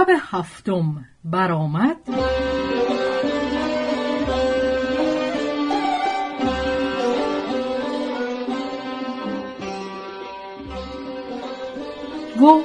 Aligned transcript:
شب 0.00 0.06
هفتم 0.20 1.04
برآمد. 1.24 1.96
گفت 12.40 12.64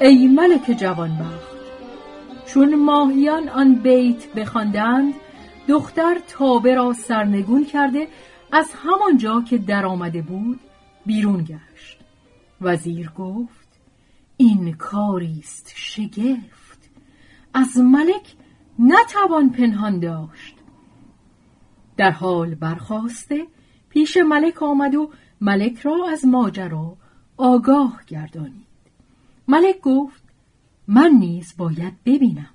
ای 0.00 0.26
ملک 0.26 0.70
جوانبخت 0.78 1.56
چون 2.46 2.74
ماهیان 2.74 3.48
آن 3.48 3.74
بیت 3.74 4.34
بخواندند 4.34 5.14
دختر 5.68 6.18
تابه 6.28 6.74
را 6.74 6.92
سرنگون 6.92 7.64
کرده 7.64 8.08
از 8.52 8.70
همانجا 8.74 9.40
که 9.50 9.58
در 9.58 9.86
آمده 9.86 10.22
بود 10.22 10.60
بیرون 11.06 11.44
گشت. 11.44 11.98
وزیر 12.60 13.10
گفت 13.10 13.65
این 14.36 14.72
کاری 14.72 15.38
است 15.38 15.72
شگفت. 15.74 16.90
از 17.54 17.76
ملک 17.76 18.34
نتوان 18.78 19.50
پنهان 19.50 20.00
داشت. 20.00 20.56
در 21.96 22.10
حال 22.10 22.54
برخواسته 22.54 23.46
پیش 23.88 24.16
ملک 24.16 24.62
آمد 24.62 24.94
و 24.94 25.10
ملک 25.40 25.78
را 25.78 26.08
از 26.10 26.24
ماجرا 26.24 26.96
آگاه 27.36 28.00
گردانید. 28.06 28.66
ملک 29.48 29.80
گفت 29.80 30.22
من 30.88 31.10
نیز 31.10 31.54
باید 31.56 31.92
ببینم. 32.04 32.50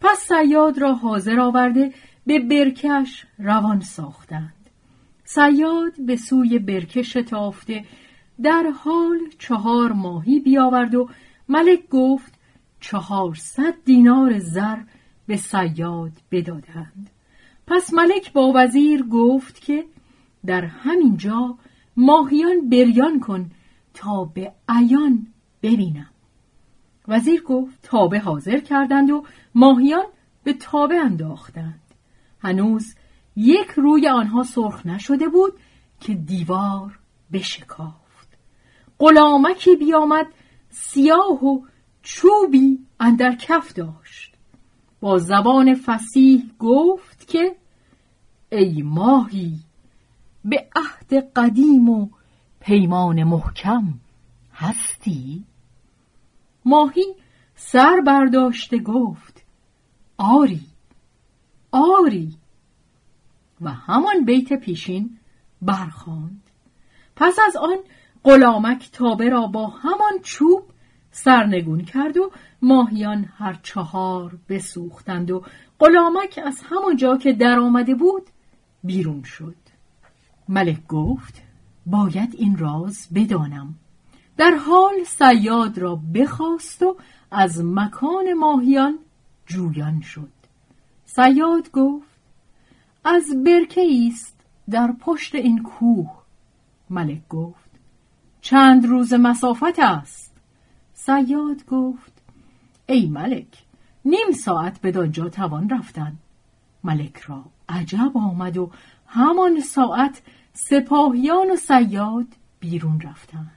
پس 0.00 0.18
سیاد 0.18 0.78
را 0.78 0.94
حاضر 0.94 1.40
آورده 1.40 1.94
به 2.26 2.38
برکش 2.38 3.26
روان 3.38 3.80
ساختند. 3.80 4.54
سیاد 5.24 5.92
به 6.06 6.16
سوی 6.16 6.58
برکه 6.58 7.02
شتافته 7.02 7.84
در 8.42 8.72
حال 8.84 9.18
چهار 9.38 9.92
ماهی 9.92 10.40
بیاورد 10.40 10.94
و 10.94 11.08
ملک 11.48 11.88
گفت 11.88 12.34
چهارصد 12.80 13.74
دینار 13.84 14.38
زر 14.38 14.76
به 15.26 15.36
سیاد 15.36 16.12
بدادند. 16.30 17.10
پس 17.66 17.94
ملک 17.94 18.32
با 18.32 18.52
وزیر 18.54 19.02
گفت 19.02 19.60
که 19.60 19.84
در 20.46 20.64
همین 20.64 21.16
جا 21.16 21.58
ماهیان 21.96 22.68
بریان 22.68 23.20
کن 23.20 23.50
تا 23.94 24.24
به 24.24 24.52
عیان 24.68 25.26
ببینم. 25.62 26.10
وزیر 27.08 27.42
گفت 27.42 27.78
تابه 27.82 28.18
حاضر 28.18 28.60
کردند 28.60 29.10
و 29.10 29.24
ماهیان 29.54 30.04
به 30.44 30.52
تابه 30.52 31.00
انداختند. 31.00 31.80
هنوز 32.40 32.94
یک 33.36 33.70
روی 33.76 34.08
آنها 34.08 34.42
سرخ 34.42 34.86
نشده 34.86 35.28
بود 35.28 35.52
که 36.00 36.14
دیوار 36.14 36.98
بشکافت. 37.32 38.07
غلامکی 38.98 39.76
بیامد 39.76 40.26
سیاه 40.70 41.44
و 41.44 41.60
چوبی 42.02 42.78
اندر 43.00 43.34
کف 43.34 43.72
داشت. 43.72 44.34
با 45.00 45.18
زبان 45.18 45.74
فسیح 45.74 46.50
گفت 46.58 47.28
که 47.28 47.56
ای 48.52 48.82
ماهی 48.82 49.58
به 50.44 50.68
عهد 50.76 51.14
قدیم 51.14 51.88
و 51.88 52.08
پیمان 52.60 53.24
محکم 53.24 53.94
هستی؟ 54.54 55.44
ماهی 56.64 57.14
سر 57.54 58.00
برداشته 58.06 58.78
گفت 58.78 59.42
آری 60.18 60.60
آری. 61.70 62.34
و 63.60 63.72
همان 63.72 64.24
بیت 64.24 64.52
پیشین 64.52 65.18
برخاند. 65.62 66.42
پس 67.16 67.38
از 67.48 67.56
آن 67.56 67.76
غلامک 68.24 68.90
تابه 68.92 69.28
را 69.28 69.46
با 69.46 69.66
همان 69.66 70.18
چوب 70.22 70.62
سرنگون 71.10 71.84
کرد 71.84 72.16
و 72.16 72.30
ماهیان 72.62 73.24
هر 73.38 73.58
چهار 73.62 74.38
بسوختند 74.48 75.30
و 75.30 75.42
غلامک 75.80 76.40
از 76.46 76.62
همان 76.70 76.96
جا 76.96 77.16
که 77.16 77.32
در 77.32 77.58
آمده 77.58 77.94
بود 77.94 78.22
بیرون 78.84 79.22
شد. 79.22 79.56
ملک 80.48 80.86
گفت 80.86 81.42
باید 81.86 82.34
این 82.38 82.56
راز 82.56 83.08
بدانم. 83.14 83.74
در 84.36 84.54
حال 84.54 85.04
سیاد 85.06 85.78
را 85.78 86.00
بخواست 86.14 86.82
و 86.82 86.96
از 87.30 87.64
مکان 87.64 88.32
ماهیان 88.32 88.98
جویان 89.46 90.00
شد. 90.00 90.32
سیاد 91.04 91.70
گفت 91.70 92.08
از 93.04 93.24
برکه 93.44 93.86
است 94.08 94.40
در 94.70 94.92
پشت 95.00 95.34
این 95.34 95.62
کوه. 95.62 96.10
ملک 96.90 97.28
گفت 97.28 97.67
چند 98.40 98.86
روز 98.86 99.12
مسافت 99.12 99.78
است. 99.78 100.32
سیاد 100.94 101.66
گفت 101.66 102.12
ای 102.86 103.06
ملک 103.06 103.64
نیم 104.04 104.30
ساعت 104.44 104.80
به 104.80 104.92
دانجا 104.92 105.28
توان 105.28 105.70
رفتن. 105.70 106.16
ملک 106.84 107.16
را 107.16 107.44
عجب 107.68 108.12
آمد 108.14 108.56
و 108.56 108.70
همان 109.06 109.60
ساعت 109.60 110.22
سپاهیان 110.52 111.50
و 111.50 111.56
سیاد 111.56 112.26
بیرون 112.60 113.00
رفتند. 113.00 113.50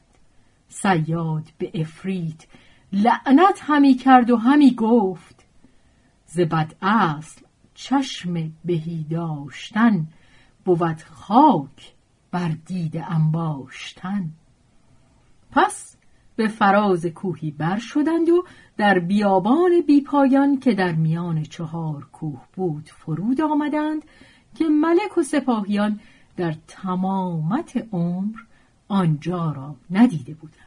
سیاد 0.69 1.43
به 1.57 1.71
افرید 1.73 2.47
لعنت 2.93 3.59
همی 3.61 3.93
کرد 3.93 4.31
و 4.31 4.37
همی 4.37 4.75
گفت 4.75 5.45
زبد 6.25 6.75
اصل 6.81 7.41
چشم 7.73 8.51
بهی 8.65 9.05
داشتن 9.09 10.07
بود 10.65 11.01
خاک 11.11 11.93
بر 12.31 12.51
دید 12.65 12.97
انباشتن. 12.97 14.31
پس 15.51 15.95
به 16.35 16.47
فراز 16.47 17.05
کوهی 17.05 17.51
بر 17.51 17.77
شدند 17.77 18.29
و 18.29 18.43
در 18.77 18.99
بیابان 18.99 19.81
بیپایان 19.87 20.59
که 20.59 20.73
در 20.73 20.91
میان 20.91 21.43
چهار 21.43 22.07
کوه 22.11 22.41
بود 22.55 22.89
فرود 22.89 23.41
آمدند 23.41 24.01
که 24.55 24.65
ملک 24.65 25.17
و 25.17 25.23
سپاهیان 25.23 25.99
در 26.37 26.55
تمامت 26.67 27.87
عمر 27.91 28.37
آنجا 28.87 29.51
را 29.51 29.75
ندیده 29.91 30.33
بودند. 30.33 30.57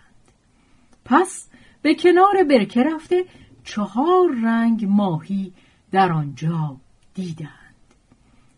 پس 1.04 1.48
به 1.82 1.94
کنار 1.94 2.44
برکه 2.50 2.82
رفته 2.82 3.24
چهار 3.64 4.34
رنگ 4.42 4.84
ماهی 4.84 5.52
در 5.90 6.12
آنجا 6.12 6.76
دیدند. 7.14 7.50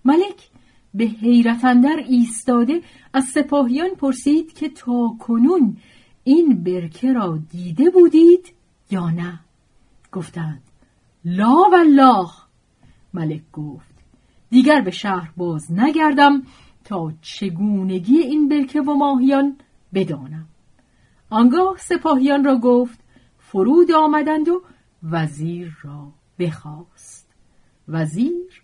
ملک 0.04 0.48
به 0.94 1.04
حیرت 1.04 1.64
اندر 1.64 1.96
ایستاده 2.08 2.82
از 3.12 3.24
سپاهیان 3.24 3.90
پرسید 3.90 4.52
که 4.52 4.68
تا 4.68 5.16
کنون 5.18 5.76
این 6.28 6.64
برکه 6.64 7.12
را 7.12 7.38
دیده 7.50 7.90
بودید 7.90 8.52
یا 8.90 9.10
نه؟ 9.10 9.40
گفتند 10.12 10.62
لا 11.24 11.56
والله. 11.72 12.28
ملک 13.14 13.42
گفت 13.52 13.94
دیگر 14.50 14.80
به 14.80 14.90
شهر 14.90 15.32
باز 15.36 15.72
نگردم 15.72 16.42
تا 16.84 17.12
چگونگی 17.22 18.18
این 18.18 18.48
برکه 18.48 18.80
و 18.80 18.94
ماهیان 18.94 19.56
بدانم. 19.94 20.46
آنگاه 21.30 21.76
سپاهیان 21.78 22.44
را 22.44 22.56
گفت 22.58 22.98
فرود 23.38 23.92
آمدند 23.92 24.48
و 24.48 24.62
وزیر 25.02 25.76
را 25.82 26.12
بخواست. 26.38 27.34
وزیر 27.88 28.62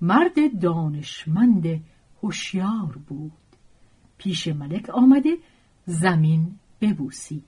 مرد 0.00 0.60
دانشمند 0.60 1.80
هوشیار 2.22 2.98
بود. 3.08 3.32
پیش 4.18 4.48
ملک 4.48 4.90
آمده 4.90 5.38
زمین 5.86 6.58
ببوسید 6.80 7.44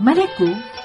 ملک 0.00 0.40
گفت 0.40 0.76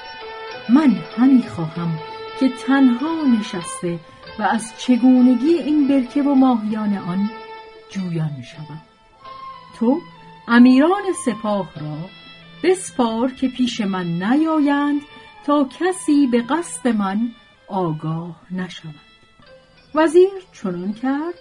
من 0.69 0.91
همی 1.17 1.43
خواهم. 1.43 2.10
که 2.41 2.49
تنها 2.49 3.23
نشسته 3.39 3.99
و 4.39 4.43
از 4.43 4.73
چگونگی 4.77 5.53
این 5.53 5.87
برکه 5.87 6.23
و 6.23 6.35
ماهیان 6.35 6.97
آن 6.97 7.29
جویان 7.89 8.41
شوم 8.41 8.81
تو 9.79 10.01
امیران 10.47 11.01
سپاه 11.25 11.69
را 11.79 11.97
بسپار 12.63 13.31
که 13.31 13.47
پیش 13.47 13.81
من 13.81 14.05
نیایند 14.05 15.01
تا 15.45 15.69
کسی 15.79 16.27
به 16.27 16.41
قصد 16.41 16.87
من 16.87 17.31
آگاه 17.67 18.41
نشود. 18.51 18.95
وزیر 19.95 20.29
چنان 20.51 20.93
کرد 20.93 21.35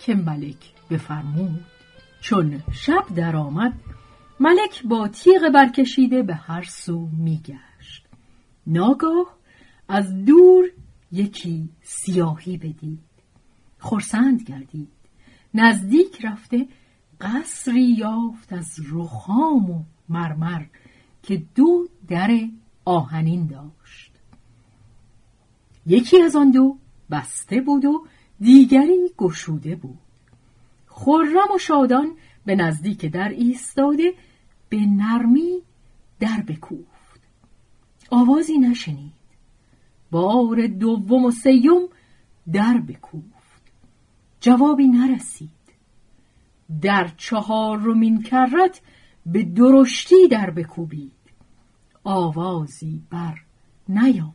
که 0.00 0.14
ملک 0.14 0.72
بفرمود 0.90 1.64
چون 2.20 2.62
شب 2.72 3.04
درآمد 3.16 3.72
ملک 4.40 4.82
با 4.84 5.08
تیغ 5.08 5.48
برکشیده 5.54 6.22
به 6.22 6.34
هر 6.34 6.62
سو 6.62 7.08
میگشت. 7.18 8.06
ناگاه 8.66 9.35
از 9.88 10.24
دور 10.24 10.70
یکی 11.12 11.68
سیاهی 11.82 12.56
بدید. 12.56 12.98
خرسند 13.78 14.42
گردید. 14.42 14.88
نزدیک 15.54 16.24
رفته 16.24 16.66
قصری 17.20 17.84
یافت 17.84 18.52
از 18.52 18.80
رخام 18.92 19.70
و 19.70 19.84
مرمر 20.08 20.62
که 21.22 21.42
دو 21.54 21.88
در 22.08 22.48
آهنین 22.84 23.46
داشت. 23.46 24.12
یکی 25.86 26.22
از 26.22 26.36
آن 26.36 26.50
دو 26.50 26.76
بسته 27.10 27.60
بود 27.60 27.84
و 27.84 28.06
دیگری 28.40 29.10
گشوده 29.18 29.76
بود. 29.76 29.98
خرم 30.86 31.54
و 31.54 31.58
شادان 31.58 32.16
به 32.44 32.54
نزدیک 32.54 33.06
در 33.06 33.28
ایستاده 33.28 34.14
به 34.68 34.86
نرمی 34.86 35.62
در 36.20 36.42
بکوفت. 36.48 37.20
آوازی 38.10 38.58
نشنید. 38.58 39.15
بار 40.10 40.66
دوم 40.66 41.24
و 41.24 41.30
سیوم 41.30 41.88
در 42.52 42.78
بکوفت. 42.88 43.62
جوابی 44.40 44.88
نرسید. 44.88 45.50
در 46.82 47.10
چهار 47.16 47.78
رومین 47.78 48.22
کرت 48.22 48.80
به 49.26 49.42
درشتی 49.42 50.28
در 50.30 50.50
بکوبید. 50.50 51.12
آوازی 52.04 53.02
بر 53.10 53.34
نیامد. 53.88 54.32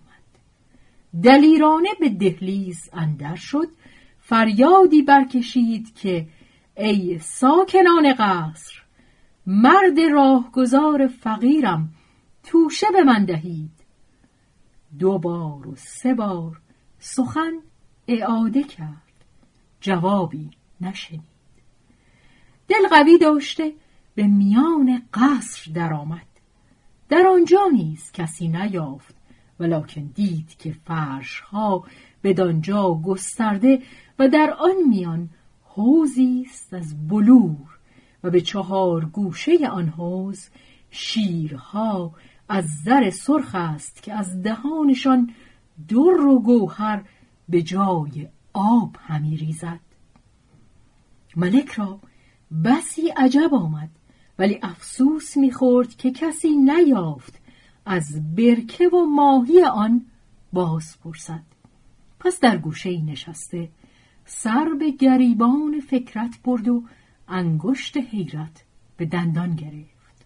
دلیرانه 1.24 1.90
به 2.00 2.10
دهلیز 2.10 2.90
اندر 2.94 3.36
شد. 3.36 3.68
فریادی 4.20 5.02
برکشید 5.02 5.96
که 5.96 6.28
ای 6.78 7.20
ساکنان 7.20 8.14
قصر 8.14 8.82
مرد 9.48 10.00
راهگذار 10.14 11.08
فقیرم 11.08 11.90
توشه 12.44 12.88
به 12.94 13.04
من 13.04 13.26
دهید. 13.26 13.81
دو 15.00 15.18
بار 15.18 15.68
و 15.68 15.76
سه 15.76 16.14
بار 16.14 16.62
سخن 17.00 17.54
اعاده 18.08 18.64
کرد. 18.64 19.12
جوابی 19.82 20.50
نشنید. 20.82 21.22
دل 22.68 22.88
قوی 22.90 23.18
داشته 23.18 23.74
به 24.16 24.28
میان 24.28 25.02
قصر 25.14 25.72
درآمد. 25.72 26.28
در 27.10 27.28
آنجا 27.28 27.62
نیز 27.74 28.12
کسی 28.12 28.48
نیافت 28.48 29.16
ولکن 29.60 30.02
دید 30.02 30.58
که 30.58 30.76
فرشها 30.86 31.84
بدانجا 32.24 32.94
گسترده 32.94 33.82
و 34.20 34.28
در 34.28 34.56
آن 34.60 34.76
میان 34.90 35.30
حوزی 35.64 36.48
است 36.50 36.74
از 36.74 37.08
بلور 37.08 37.78
و 38.24 38.30
به 38.30 38.42
چهار 38.42 39.06
گوشه 39.06 39.68
آن 39.68 39.88
حوز 39.90 40.50
شیرها 40.90 42.12
از 42.52 42.66
زر 42.84 43.10
سرخ 43.10 43.56
است 43.56 44.04
که 44.04 44.14
از 44.14 44.42
دهانشان 44.44 45.34
در 45.88 45.98
و 45.98 46.40
گوهر 46.40 47.04
به 47.50 47.62
جای 47.62 48.28
آب 48.54 48.96
همی 49.00 49.38
ریزد. 49.38 49.80
ملک 51.36 51.72
را 51.72 52.00
بسی 52.64 53.08
عجب 53.08 53.54
آمد 53.54 53.90
ولی 54.40 54.60
افسوس 54.64 55.38
می‌خورد 55.38 55.96
که 55.96 56.12
کسی 56.12 56.50
نیافت 56.50 57.42
از 57.86 58.36
برکه 58.36 58.88
و 58.90 59.06
ماهی 59.06 59.64
آن 59.64 60.06
باز 60.54 60.98
پرسد. 61.04 61.44
پس 62.20 62.40
در 62.40 62.58
گوشه 62.58 63.02
نشسته 63.02 63.70
سر 64.26 64.70
به 64.80 64.92
گریبان 64.92 65.80
فکرت 65.80 66.42
برد 66.44 66.68
و 66.68 66.84
انگشت 67.28 67.98
حیرت 67.98 68.64
به 68.98 69.06
دندان 69.06 69.56
گرفت. 69.56 70.26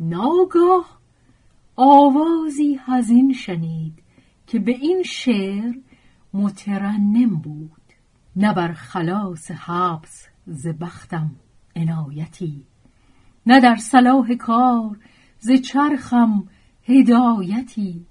ناگاه 0.00 0.97
آوازی 1.80 2.78
هزین 2.86 3.32
شنید 3.32 4.02
که 4.46 4.58
به 4.58 4.72
این 4.72 5.02
شعر 5.02 5.74
مترنم 6.34 7.36
بود 7.36 7.82
نه 8.36 8.52
بر 8.52 8.72
خلاص 8.72 9.50
حبس 9.50 10.26
ز 10.46 10.66
بختم 10.66 11.30
عنایتی 11.76 12.64
نه 13.46 13.60
در 13.60 13.76
صلاح 13.76 14.34
کار 14.34 14.98
ز 15.38 15.50
چرخم 15.52 16.44
هدایتی. 16.84 18.06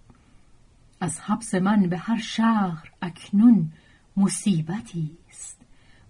از 1.01 1.20
حبس 1.20 1.56
من 1.56 1.89
به 1.89 1.98
هر 1.98 2.18
شهر 2.18 2.91
اکنون 3.01 3.72
مصیبتی 4.18 5.12
است. 5.30 5.62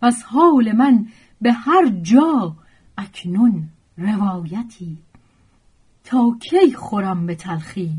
و 0.02 0.06
از 0.06 0.24
حال 0.24 0.72
من 0.72 1.08
به 1.42 1.54
هر 1.54 1.88
جا 1.88 2.56
اکنون 2.98 3.70
روایتی. 3.98 4.98
تا 6.08 6.38
کی 6.40 6.74
خورم 6.74 7.26
به 7.26 7.36
تلخی؟ 7.36 7.94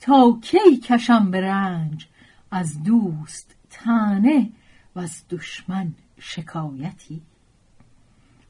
تا 0.00 0.38
کی 0.42 0.76
کشم 0.82 1.30
به 1.30 1.40
رنج؟ 1.40 2.06
از 2.50 2.82
دوست 2.82 3.56
تنه 3.70 4.50
و 4.96 5.00
از 5.00 5.22
دشمن 5.30 5.92
شکایتی. 6.18 7.22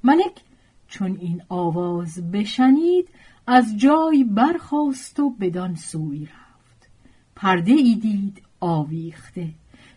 ملک 0.04 0.40
چون 0.88 1.16
این 1.20 1.42
آواز 1.48 2.30
بشنید 2.30 3.08
از 3.46 3.76
جای 3.76 4.24
برخاست 4.24 5.20
و 5.20 5.30
بدان 5.30 5.74
سوی 5.74 6.26
رفت. 6.26 6.88
پرده 7.36 7.72
ای 7.72 7.94
دید 7.94 8.42
آویخته. 8.60 9.48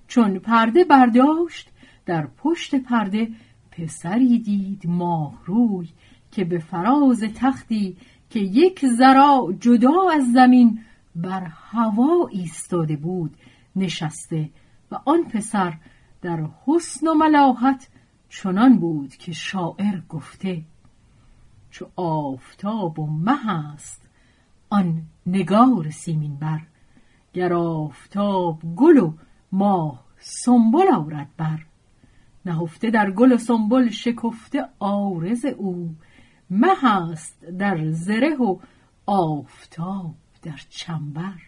چون 0.07 0.39
پرده 0.39 0.83
برداشت 0.83 1.69
در 2.05 2.27
پشت 2.27 2.75
پرده 2.75 3.27
پسری 3.71 4.39
دید 4.39 4.88
ماهروی 4.88 5.89
که 6.31 6.45
به 6.45 6.59
فراز 6.59 7.23
تختی 7.23 7.97
که 8.34 8.40
یک 8.40 8.86
ذرا 8.86 9.54
جدا 9.60 10.12
از 10.13 10.32
زمین 10.32 10.80
بر 11.16 11.48
هوا 11.72 12.28
ایستاده 12.32 12.96
بود 12.96 13.38
نشسته 13.75 14.50
و 14.92 15.00
آن 15.06 15.24
پسر 15.24 15.78
در 16.22 16.48
حسن 16.66 17.08
و 17.08 17.13
ملاحت 17.13 17.90
چنان 18.30 18.80
بود 18.80 19.16
که 19.16 19.32
شاعر 19.32 20.02
گفته 20.10 20.62
چو 21.72 21.88
آفتاب 21.96 23.00
و 23.00 23.08
مه 23.08 23.50
است 23.52 24.02
آن 24.70 25.02
نگار 25.25 25.90
سیمین 25.90 26.36
بر 26.36 26.62
گر 27.34 27.54
آفتاب 27.54 28.62
گل 28.75 28.98
و 28.98 29.13
ماه 29.52 30.04
سنبل 30.20 30.94
آورد 30.94 31.30
بر. 31.38 31.66
نهفته 32.46 32.90
در 32.90 33.12
گل 33.12 33.32
و 33.32 33.38
سنبل 33.38 33.90
شکفته 33.90 34.66
آرز 34.80 35.46
او 35.46 35.96
مه 36.53 36.86
است 36.86 37.45
در 37.45 37.91
زره 37.91 38.36
و 38.36 38.57
آفتاب 39.05 40.13
در 40.41 40.60
چنبر. 40.69 41.39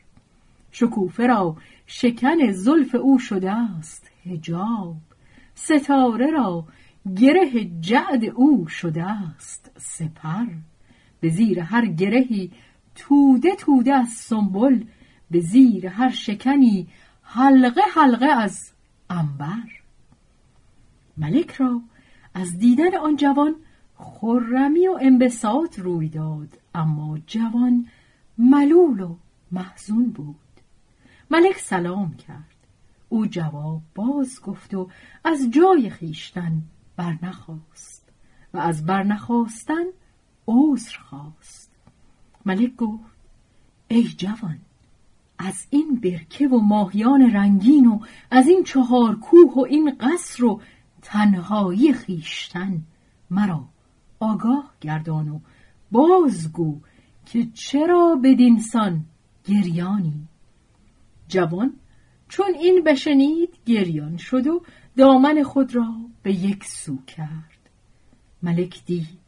شکوفه 0.71 1.27
را 1.27 1.57
شکن 1.85 2.51
زلف 2.51 2.95
او 2.95 3.19
شده 3.19 3.51
است 3.51 4.11
هجاب 4.25 4.95
ستاره 5.55 6.31
را 6.31 6.65
گره 7.17 7.65
جعد 7.79 8.25
او 8.25 8.67
شده 8.67 9.03
است 9.03 9.71
سپر. 9.77 10.45
به 11.19 11.29
زیر 11.29 11.59
هر 11.59 11.85
گرهی 11.85 12.51
توده 12.95 13.55
توده 13.55 13.93
از 13.93 14.09
سنبل 14.09 14.83
به 15.31 15.39
زیر 15.39 15.87
هر 15.87 16.09
شکنی 16.09 16.87
حلقه 17.21 17.81
حلقه 17.95 18.25
از 18.25 18.71
انبر 19.09 19.71
ملک 21.17 21.51
را 21.51 21.81
از 22.33 22.57
دیدن 22.57 22.97
آن 22.97 23.15
جوان 23.15 23.55
خرمی 24.05 24.87
و 24.87 24.97
انبساط 25.01 25.79
روی 25.79 26.09
داد 26.09 26.59
اما 26.75 27.17
جوان 27.27 27.87
ملول 28.37 28.99
و 28.99 29.15
محزون 29.51 30.09
بود. 30.09 30.35
ملک 31.31 31.57
سلام 31.57 32.13
کرد. 32.13 32.55
او 33.09 33.25
جواب 33.25 33.81
باز 33.95 34.41
گفت 34.41 34.73
و 34.73 34.89
از 35.23 35.49
جای 35.51 35.89
خیشتن 35.89 36.61
برنخواست 36.95 38.09
و 38.53 38.57
از 38.57 38.85
برنخواستن 38.85 39.83
عذر 40.47 40.97
خواست. 40.97 41.71
ملک 42.45 42.75
گفت 42.75 43.15
ای 43.87 44.03
جوان 44.03 44.59
از 45.37 45.67
این 45.69 45.95
برکه 45.95 46.47
و 46.47 46.59
ماهیان 46.59 47.31
رنگین 47.31 47.87
و 47.87 47.99
از 48.31 48.47
این 48.47 48.63
چهار 48.63 49.15
کوه 49.15 49.53
و 49.55 49.59
این 49.59 49.97
قصر 49.99 50.45
و 50.45 50.61
تنهایی 51.01 51.93
خیشتن 51.93 52.81
مرا 53.29 53.65
آگاه 54.25 54.71
گردان 54.81 55.29
و 55.29 55.39
بازگو 55.91 56.79
که 57.25 57.47
چرا 57.53 58.19
بدینسان 58.23 59.05
گریانی. 59.43 60.27
جوان 61.27 61.73
چون 62.27 62.53
این 62.59 62.83
بشنید 62.83 63.49
گریان 63.65 64.17
شد 64.17 64.47
و 64.47 64.61
دامن 64.97 65.43
خود 65.43 65.75
را 65.75 65.93
به 66.23 66.33
یک 66.33 66.63
سو 66.63 66.97
کرد. 67.07 67.69
ملک 68.43 68.85
دید 68.85 69.25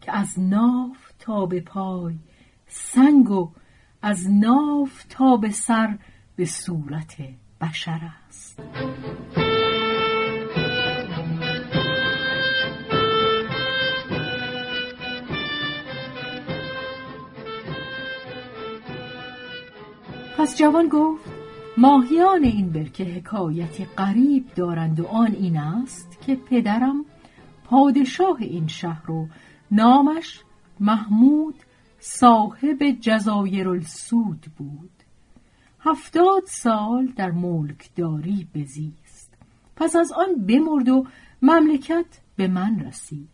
که 0.00 0.12
از 0.12 0.38
ناف 0.38 1.12
تا 1.18 1.46
به 1.46 1.60
پای 1.60 2.14
سنگ 2.66 3.30
و 3.30 3.50
از 4.02 4.30
ناف 4.30 5.04
تا 5.08 5.36
به 5.36 5.50
سر 5.50 5.98
به 6.36 6.44
صورت 6.44 7.16
بشر 7.60 8.00
است. 8.28 8.62
پس 20.42 20.56
جوان 20.58 20.88
گفت 20.88 21.30
ماهیان 21.76 22.44
این 22.44 22.70
برکه 22.70 23.04
حکایتی 23.04 23.84
غریب 23.84 24.54
دارند 24.54 25.00
و 25.00 25.06
آن 25.06 25.32
این 25.32 25.56
است 25.56 26.18
که 26.20 26.36
پدرم 26.36 27.04
پادشاه 27.64 28.36
این 28.40 28.66
شهر 28.66 29.10
و 29.10 29.28
نامش 29.70 30.40
محمود 30.80 31.54
صاحب 31.98 32.90
جزایر 33.00 33.68
السود 33.68 34.46
بود. 34.58 34.90
هفتاد 35.80 36.42
سال 36.46 37.06
در 37.06 37.30
ملکداری 37.30 38.48
بزیست. 38.54 39.34
پس 39.76 39.96
از 39.96 40.12
آن 40.12 40.46
بمرد 40.46 40.88
و 40.88 41.06
مملکت 41.42 42.20
به 42.36 42.48
من 42.48 42.80
رسید. 42.80 43.28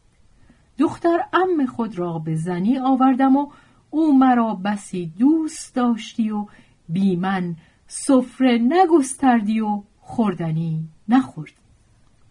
دختر 0.79 1.21
ام 1.33 1.67
خود 1.67 1.99
را 1.99 2.19
به 2.19 2.35
زنی 2.35 2.79
آوردم 2.79 3.37
و 3.37 3.51
او 3.91 4.19
مرا 4.19 4.55
بسی 4.55 5.13
دوست 5.19 5.75
داشتی 5.75 6.31
و 6.31 6.47
بی 6.89 7.17
من 7.17 7.57
سفره 7.87 8.59
نگستردی 8.59 9.61
و 9.61 9.83
خوردنی 10.01 10.89
نخوردی 11.09 11.53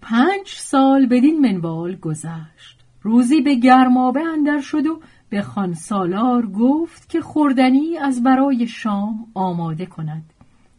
پنج 0.01 0.47
سال 0.47 1.05
بدین 1.05 1.39
منوال 1.39 1.95
گذشت. 1.95 2.83
روزی 3.01 3.41
به 3.41 3.55
گرمابه 3.55 4.21
اندر 4.21 4.61
شد 4.61 4.85
و 4.87 4.99
به 5.29 5.41
خانسالار 5.41 6.47
گفت 6.47 7.09
که 7.09 7.21
خوردنی 7.21 7.97
از 7.97 8.23
برای 8.23 8.67
شام 8.67 9.27
آماده 9.33 9.85
کند. 9.85 10.33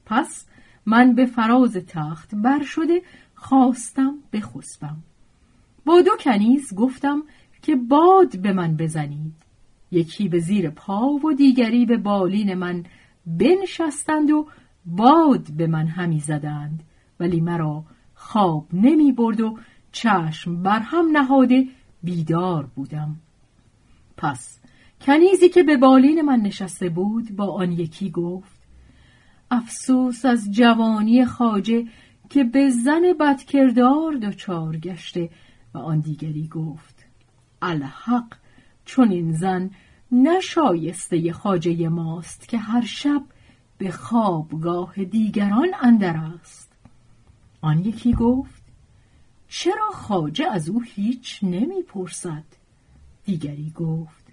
پس 0.07 0.47
من 0.87 1.15
به 1.15 1.27
فراز 1.27 1.73
تخت 1.73 2.35
بر 2.35 2.63
شده 2.63 3.03
خواستم 3.35 4.15
بخسبم. 4.33 4.97
با 5.85 6.01
دو 6.01 6.11
کنیز 6.21 6.75
گفتم 6.75 7.23
که 7.63 7.77
باد 7.77 8.39
به 8.39 8.53
من 8.53 8.77
بزنید. 8.77 9.35
یکی 9.91 10.29
به 10.29 10.39
زیر 10.39 10.71
پا 10.71 11.07
و 11.07 11.33
دیگری 11.33 11.87
به 11.87 11.97
بالین 11.97 12.55
من 12.55 12.85
بنشستند 13.39 14.31
و 14.31 14.47
باد 14.87 15.51
به 15.51 15.67
من 15.67 15.87
همی 15.87 16.21
زدند. 16.21 16.83
ولی 17.21 17.41
مرا 17.41 17.85
خواب 18.15 18.67
نمی 18.73 19.13
برد 19.13 19.41
و 19.41 19.59
چشم 19.93 20.63
بر 20.63 20.79
هم 20.79 21.09
نهاده 21.13 21.67
بیدار 22.03 22.67
بودم. 22.67 23.17
پس 24.17 24.61
کنیزی 25.01 25.49
که 25.49 25.63
به 25.63 25.77
بالین 25.77 26.21
من 26.21 26.41
نشسته 26.41 26.89
بود 26.89 27.37
با 27.37 27.53
آن 27.53 27.73
یکی 27.73 28.11
گفت 28.11 28.59
افسوس 29.51 30.25
از 30.25 30.51
جوانی 30.51 31.25
خاجه 31.25 31.87
که 32.31 32.45
به 32.45 32.71
زن 32.71 33.03
بدکردار 33.21 34.13
دچار 34.13 34.77
گشته. 34.77 35.31
و 35.75 35.79
آن 35.79 36.01
دیگری 36.01 36.49
گفت 36.49 37.05
الحق 37.63 38.35
چون 38.85 39.11
این 39.11 39.33
زن 39.33 39.71
نشایسته 40.13 41.33
خاجه 41.33 41.89
ماست 41.89 42.49
که 42.49 42.59
هر 42.59 42.85
شب 42.85 43.23
به 43.79 43.91
خوابگاه 43.91 45.05
دیگران 45.05 45.69
اندر 45.81 46.17
است. 46.17 46.73
آن 47.61 47.79
یکی 47.79 48.13
گفت 48.13 48.63
چرا 49.49 49.91
خاجه 49.93 50.47
از 50.47 50.69
او 50.69 50.81
هیچ 50.81 51.39
نمی‌پرسد؟ 51.43 52.45
دیگری 53.25 53.73
گفت 53.77 54.25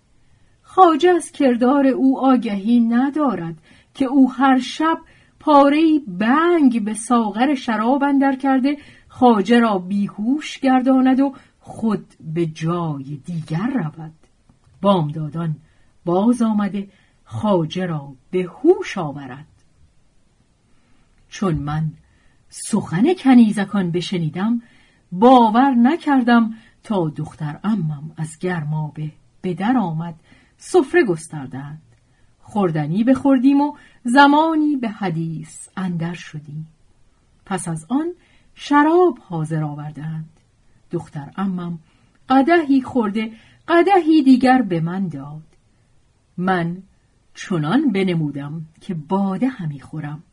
خاجه 0.62 1.10
از 1.10 1.32
کردار 1.32 1.88
او 1.88 2.20
آگهی 2.20 2.80
ندارد 2.80 3.56
که 3.94 4.06
او 4.06 4.32
هر 4.32 4.60
شب 4.60 4.98
پاره 5.40 6.00
بنگ 6.08 6.84
به 6.84 6.94
ساغر 6.94 7.56
شراب 7.56 8.04
اندر 8.04 8.36
کرده 8.36 8.78
خاجه 9.08 9.60
را 9.60 9.78
بیهوش 9.80 10.60
گرداند 10.60 11.20
و 11.20 11.34
خود 11.60 12.06
به 12.20 12.46
جای 12.46 13.22
دیگر 13.26 13.68
رود. 13.68 14.14
بامدادان 14.82 15.56
باز 16.06 16.42
آمده 16.42 16.90
خاجه 17.24 17.86
را 17.86 18.14
به 18.32 18.44
هوش 18.44 18.98
آورد. 18.98 19.46
چون 21.30 21.56
من 21.56 21.92
سخن 22.50 23.14
کنیزکان 23.14 23.92
بشنیدم 23.92 24.62
باور 25.12 25.72
نکردم 25.72 26.54
تا 26.84 27.10
دختر 27.10 27.60
امم 27.64 28.12
از 28.18 28.40
گرمابه 28.40 29.12
به 29.42 29.54
در 29.54 29.78
آمد 29.78 30.16
سفره 30.58 31.04
گستردند. 31.04 31.82
خوردنی 32.42 33.04
بخوردیم 33.04 33.62
و 33.62 33.76
زمانی 34.04 34.76
به 34.76 34.90
حدیث 34.90 35.70
اندر 35.78 36.14
شدیم. 36.14 36.68
پس 37.46 37.68
از 37.68 37.86
آن 37.90 38.08
شراب 38.56 39.20
حاضر 39.22 39.64
آوردند. 39.64 40.30
دختر 40.92 41.32
امم 41.38 41.80
قدهی 42.30 42.82
خورده 42.82 43.32
قدهی 43.68 44.24
دیگر 44.24 44.62
به 44.62 44.80
من 44.80 45.08
داد. 45.08 45.55
من 46.38 46.84
چنان 47.34 47.92
بنمودم 47.92 48.66
که 48.82 48.94
باده 48.94 49.48
همی 49.48 49.80
خورم. 49.80 50.24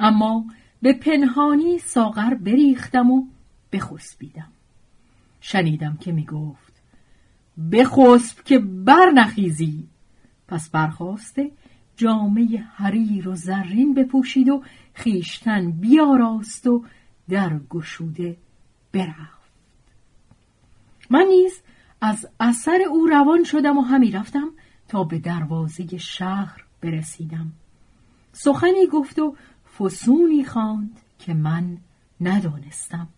اما 0.00 0.44
به 0.82 0.92
پنهانی 0.92 1.78
ساغر 1.78 2.34
بریختم 2.34 3.10
و 3.10 3.26
بخسبیدم. 3.72 4.52
شنیدم 5.40 5.96
که 5.96 6.12
می 6.12 6.24
گفت 6.24 6.82
بخسب 7.72 8.44
که 8.44 8.58
برنخیزی. 8.58 9.88
پس 10.48 10.70
برخواسته 10.70 11.50
جامعه 11.96 12.58
حریر 12.74 13.28
و 13.28 13.34
زرین 13.34 13.94
بپوشید 13.94 14.48
و 14.48 14.62
خیشتن 14.94 15.70
بیاراست 15.70 16.66
و 16.66 16.84
در 17.28 17.58
گشوده 17.70 18.36
برفت. 18.92 19.38
من 21.10 21.24
نیز 21.28 21.60
از 22.00 22.28
اثر 22.40 22.78
او 22.90 23.06
روان 23.06 23.44
شدم 23.44 23.78
و 23.78 23.80
همی 23.80 24.10
رفتم 24.10 24.48
تا 24.88 25.04
به 25.04 25.18
دروازه 25.18 25.98
شهر 25.98 26.64
برسیدم. 26.80 27.52
سخنی 28.32 28.86
گفت 28.92 29.18
و 29.18 29.34
فسونی 29.78 30.44
خواند 30.44 31.00
که 31.18 31.34
من 31.34 31.76
ندانستم. 32.20 33.08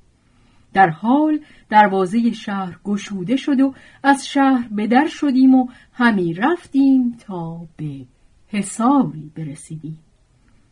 در 0.72 0.88
حال 0.88 1.40
دروازه 1.68 2.32
شهر 2.32 2.78
گشوده 2.84 3.36
شد 3.36 3.60
و 3.60 3.74
از 4.02 4.26
شهر 4.28 4.68
به 4.70 4.86
در 4.86 5.06
شدیم 5.06 5.54
و 5.54 5.68
همی 5.92 6.34
رفتیم 6.34 7.16
تا 7.26 7.66
به 7.76 8.06
حساری 8.48 9.30
برسیدیم. 9.36 9.98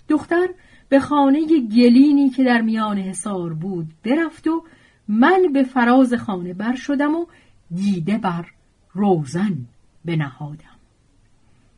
دختر 0.09 0.49
به 0.89 1.01
خانه 1.01 1.47
گلینی 1.61 2.31
که 2.31 2.45
در 2.45 2.61
میان 2.61 2.99
حصار 2.99 3.55
بود 3.55 3.87
برفت 4.05 4.47
و 4.47 4.65
من 5.09 5.43
به 5.53 5.63
فراز 5.63 6.15
خانه 6.15 6.55
بر 6.55 6.75
شدم 6.75 7.15
و 7.15 7.27
دیده 7.71 8.19
بر 8.19 8.47
روزن 8.95 9.57
بنهادم. 10.05 10.78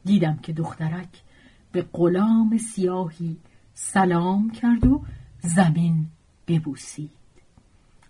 دیدم 0.05 0.39
که 0.43 0.53
دخترک 0.53 1.09
به 1.73 1.87
غلام 1.93 2.59
سیاهی 2.59 3.37
سلام 3.75 4.51
کرد 4.51 4.87
و 4.87 5.03
زمین 5.41 6.07
ببوسید. 6.49 7.11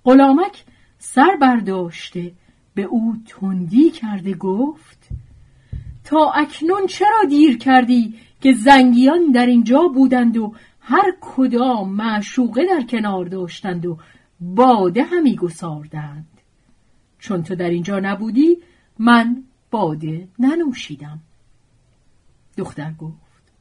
غلامک 0.05 0.65
سر 0.99 1.37
برداشته 1.41 2.33
به 2.75 2.83
او 2.83 3.17
تندی 3.27 3.91
کرده 3.91 4.35
گفت 4.35 5.09
تا 6.05 6.31
اکنون 6.31 6.87
چرا 6.87 7.25
دیر 7.29 7.59
کردی 7.59 8.15
که 8.41 8.53
زنگیان 8.53 9.31
در 9.35 9.47
اینجا 9.47 9.83
بودند 9.95 10.37
و 10.37 10.55
هر 10.81 11.15
کدام 11.21 11.93
معشوقه 11.93 12.67
در 12.67 12.83
کنار 12.83 13.25
داشتند 13.25 13.87
و 13.87 13.99
باده 14.41 15.03
همی 15.03 15.37
گساردند؟ 15.37 16.27
چون 17.19 17.43
تو 17.43 17.55
در 17.55 17.71
اینجا 17.71 18.01
نبودی 18.01 18.59
من 18.99 19.45
باده 19.71 20.29
ننوشیدم. 20.39 21.21
دختر 22.61 22.93
گفت 22.93 23.53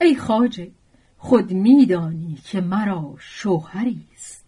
ای 0.00 0.16
خاجه 0.16 0.70
خود 1.18 1.52
میدانی 1.52 2.34
که 2.34 2.60
مرا 2.60 3.14
شوهری 3.18 4.06
است. 4.14 4.44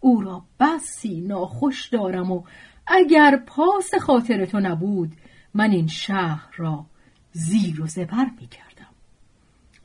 او 0.00 0.20
را 0.20 0.44
بسی 0.60 1.20
ناخوش 1.20 1.88
دارم 1.88 2.32
و 2.32 2.42
اگر 2.86 3.36
پاس 3.36 3.94
خاطر 3.94 4.44
تو 4.44 4.60
نبود 4.60 5.12
من 5.54 5.70
این 5.70 5.86
شهر 5.86 6.48
را 6.56 6.86
زیر 7.32 7.82
و 7.82 7.86
زبر 7.86 8.26
می 8.40 8.46
کردم 8.46 8.92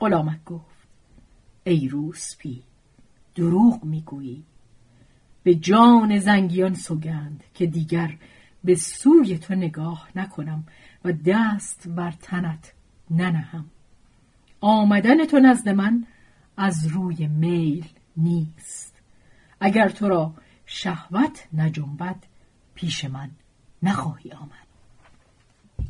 غلامک 0.00 0.44
گفت 0.44 0.88
ای 1.64 1.88
روسپی 1.88 2.62
دروغ 3.34 3.84
می‌گویی. 3.84 4.44
به 5.42 5.54
جان 5.54 6.18
زنگیان 6.18 6.74
سوگند 6.74 7.44
که 7.54 7.66
دیگر 7.66 8.16
به 8.64 8.74
سوی 8.74 9.38
تو 9.38 9.54
نگاه 9.54 10.08
نکنم 10.16 10.64
و 11.04 11.12
دست 11.12 11.88
بر 11.88 12.10
تنت 12.10 12.72
ننهم. 13.12 13.64
آمدن 14.60 15.24
تو 15.24 15.38
نزد 15.38 15.68
من 15.68 16.06
از 16.56 16.86
روی 16.86 17.26
میل 17.26 17.86
نیست. 18.16 18.94
اگر 19.60 19.88
تو 19.88 20.08
را 20.08 20.34
شهوت 20.66 21.48
نجنبد 21.52 22.16
پیش 22.74 23.04
من 23.04 23.30
نخواهی 23.82 24.32
آمد. 24.32 24.66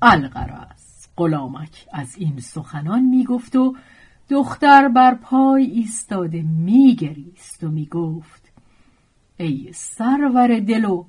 القرص 0.03 1.09
غلامک 1.17 1.87
از 1.93 2.17
این 2.17 2.41
سخنان 2.41 3.03
می‌گفت 3.03 3.57
و 3.57 3.77
دختر 4.29 4.89
بر 4.89 5.15
پای 5.15 5.65
ایستاده 5.65 6.43
میگریست 6.43 7.65
و 7.65 7.69
می‌گفت 7.69 8.53
ای 9.37 9.71
سرور 9.75 10.61
دل 10.61 10.85
و 10.85 11.05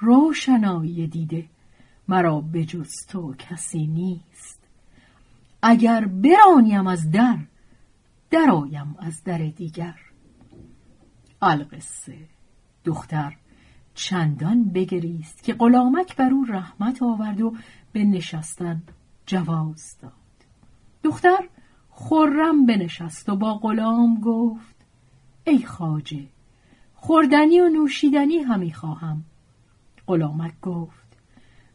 روشنایی 0.00 1.06
دیده 1.06 1.46
مرا 2.08 2.40
بجز 2.40 3.06
تو 3.08 3.34
کسی 3.34 3.86
نیست. 3.86 4.63
اگر 5.66 6.04
برانیم 6.04 6.86
از 6.86 7.10
در 7.10 7.38
درآیم 8.30 8.96
از 8.98 9.24
در 9.24 9.38
دیگر. 9.38 10.00
القصه. 11.42 12.18
دختر 12.84 13.36
چندان 13.94 14.64
بگریست 14.64 15.42
که 15.42 15.54
غلامک 15.54 16.16
بر 16.16 16.30
او 16.30 16.44
رحمت 16.44 17.02
آورد 17.02 17.40
و 17.40 17.54
به 17.92 18.04
نشستن 18.04 18.82
جواز 19.26 19.96
داد. 20.02 20.12
دختر 21.02 21.48
خرم 21.90 22.66
بنشست 22.66 23.28
و 23.28 23.36
با 23.36 23.54
غلام 23.54 24.20
گفت 24.20 24.76
ای 25.44 25.62
خاجه 25.62 26.26
خوردنی 26.94 27.60
و 27.60 27.68
نوشیدنی 27.68 28.38
همی 28.38 28.72
خواهم. 28.72 29.24
غلامک 30.06 30.60
گفت 30.60 31.18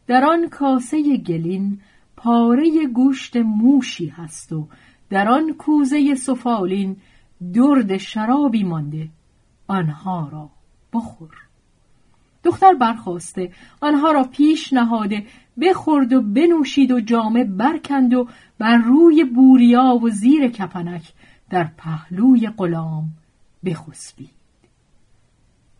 در 0.06 0.24
آن 0.24 0.48
کاسه 0.48 1.16
گلین 1.16 1.80
پاره 2.22 2.86
گوشت 2.86 3.36
موشی 3.36 4.06
هست 4.06 4.52
و 4.52 4.68
در 5.10 5.28
آن 5.28 5.52
کوزه 5.52 6.14
سفالین 6.14 6.96
درد 7.54 7.96
شرابی 7.96 8.64
مانده. 8.64 9.08
آنها 9.68 10.28
را 10.32 10.50
بخور. 10.92 11.30
دختر 12.44 12.74
برخواسته 12.74 13.52
آنها 13.80 14.12
را 14.12 14.24
پیش 14.24 14.72
نهاده. 14.72 15.26
بخورد 15.60 16.12
و 16.12 16.22
بنوشید 16.22 16.90
و 16.90 17.00
جامه 17.00 17.44
برکند 17.44 18.14
و 18.14 18.28
بر 18.58 18.76
روی 18.76 19.24
بوریا 19.24 19.98
و 20.02 20.08
زیر 20.08 20.48
کپنک 20.48 21.12
در 21.50 21.64
پهلوی 21.76 22.48
غلام 22.48 23.08
بخسبید. 23.64 24.30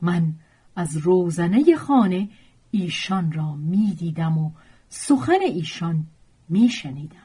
من 0.02 0.32
از 0.76 0.96
روزنه 0.96 1.76
خانه 1.76 2.28
ایشان 2.70 3.32
را 3.32 3.54
می‌دیدم 3.54 4.38
و 4.38 4.50
سخن 4.88 5.40
ایشان 5.40 6.04
میشنیدم. 6.50 7.16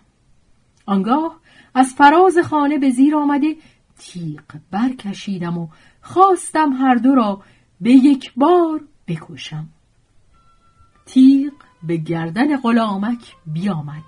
آنگاه 0.85 1.39
از 1.73 1.93
فراز 1.93 2.37
خانه 2.37 2.77
به 2.77 2.89
زیر 2.89 3.15
آمده 3.15 3.55
تیغ 3.97 4.43
برکشیدم 4.71 5.57
و 5.57 5.67
خواستم 6.01 6.73
هر 6.73 6.95
دو 6.95 7.15
را 7.15 7.41
به 7.81 7.91
یک 7.91 8.33
بار 8.35 8.81
بکشم. 9.07 9.69
تیغ 11.05 11.53
به 11.83 11.97
گردن 11.97 12.57
غلامک 12.57 13.35
بیامد. 13.45 14.03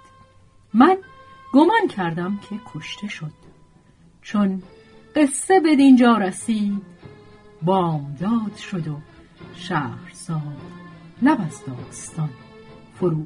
من 0.74 0.98
گمان 1.54 1.88
کردم 1.96 2.40
که 2.50 2.60
کشته 2.74 3.08
شد. 3.08 3.32
چون 4.22 4.64
قصه 5.16 5.60
به 5.60 5.76
دینجا 5.76 6.18
رسید 6.18 6.82
بامداد 7.62 8.56
شد 8.56 8.88
و 8.88 8.98
شهرزاد 9.56 10.62
لب 11.22 11.42
از 11.42 11.66
داستان 11.66 12.30
فرو 13.00 13.26